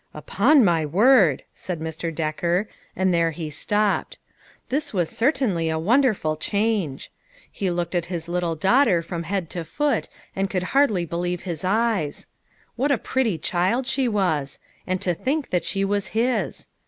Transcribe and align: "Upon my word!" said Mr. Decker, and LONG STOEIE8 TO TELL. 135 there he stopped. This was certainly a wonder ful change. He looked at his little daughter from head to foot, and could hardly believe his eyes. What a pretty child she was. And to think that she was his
"Upon 0.15 0.65
my 0.65 0.83
word!" 0.83 1.43
said 1.53 1.79
Mr. 1.79 2.09
Decker, 2.11 2.67
and 2.95 3.11
LONG 3.11 3.11
STOEIE8 3.11 3.11
TO 3.11 3.11
TELL. 3.11 3.11
135 3.11 3.11
there 3.11 3.31
he 3.31 3.49
stopped. 3.51 4.17
This 4.69 4.93
was 4.95 5.15
certainly 5.15 5.69
a 5.69 5.77
wonder 5.77 6.13
ful 6.15 6.37
change. 6.37 7.11
He 7.51 7.69
looked 7.69 7.93
at 7.93 8.07
his 8.07 8.27
little 8.27 8.55
daughter 8.55 9.03
from 9.03 9.21
head 9.21 9.47
to 9.51 9.63
foot, 9.63 10.09
and 10.35 10.49
could 10.49 10.63
hardly 10.73 11.05
believe 11.05 11.41
his 11.41 11.63
eyes. 11.63 12.25
What 12.75 12.89
a 12.91 12.97
pretty 12.97 13.37
child 13.37 13.85
she 13.85 14.07
was. 14.07 14.57
And 14.87 14.99
to 15.01 15.13
think 15.13 15.51
that 15.51 15.65
she 15.65 15.85
was 15.85 16.07
his 16.07 16.67